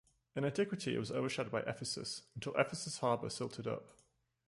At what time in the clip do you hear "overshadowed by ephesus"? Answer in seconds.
1.11-2.23